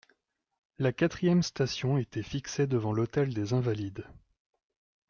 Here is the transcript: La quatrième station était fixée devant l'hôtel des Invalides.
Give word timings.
La 0.79 0.91
quatrième 0.93 1.43
station 1.43 1.99
était 1.99 2.23
fixée 2.23 2.65
devant 2.65 2.91
l'hôtel 2.91 3.35
des 3.35 3.53
Invalides. 3.53 4.07